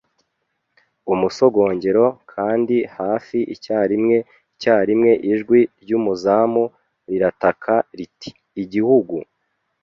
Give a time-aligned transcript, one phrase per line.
[1.13, 4.17] umusogongero; kandi hafi icyarimwe
[4.53, 6.63] icyarimwe ijwi ryumuzamu
[7.09, 8.31] rirataka riti:
[8.63, 9.15] "Igihugu